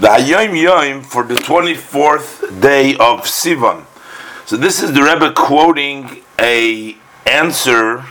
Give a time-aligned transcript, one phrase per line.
[0.00, 3.84] the Hayom Yom for the 24th day of Sivan.
[4.46, 8.06] So this is the Rebbe quoting a answer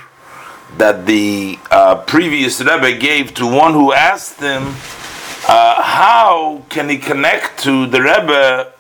[0.78, 4.68] that the uh, previous Rebbe gave to one who asked him,
[5.48, 8.72] uh, how can he connect to the Rebbe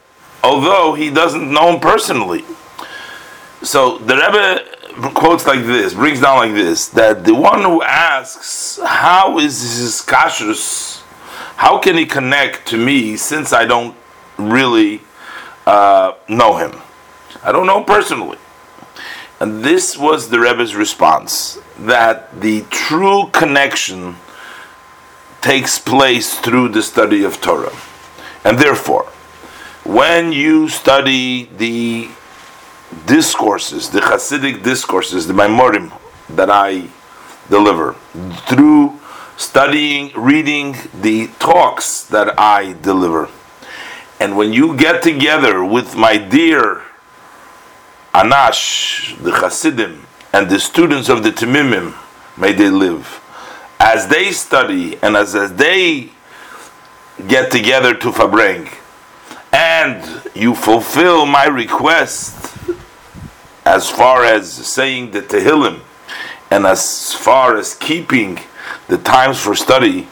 [0.43, 2.43] although he doesn't know him personally?
[3.63, 8.79] So the Rebbe quotes like this, brings down like this, that the one who asks,
[8.83, 10.98] how is his kashrus
[11.59, 13.93] how can he connect to me since I don't
[14.37, 15.01] really
[15.67, 16.71] uh, know him?
[17.43, 18.37] I don't know him personally.
[19.41, 24.15] And this was the Rebbe's response that the true connection
[25.41, 27.75] takes place through the study of Torah.
[28.45, 29.03] And therefore,
[29.83, 32.07] when you study the
[33.05, 35.91] discourses, the Hasidic discourses, the Maamorim
[36.29, 36.87] that I
[37.49, 37.95] deliver,
[38.47, 38.98] through
[39.39, 43.29] studying, reading the talks that I deliver.
[44.19, 46.81] And when you get together with my dear
[48.13, 51.95] Anash, the Hasidim, and the students of the Temimim,
[52.37, 53.21] may they live,
[53.79, 56.11] as they study and as, as they
[57.29, 58.69] get together to farbreng,
[59.53, 62.57] and you fulfill my request
[63.65, 65.79] as far as saying the Tehillim,
[66.51, 68.37] and as far as keeping
[68.89, 70.07] the times for study,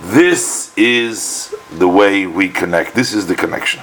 [0.00, 2.94] this is the way we connect.
[2.94, 3.82] This is the connection.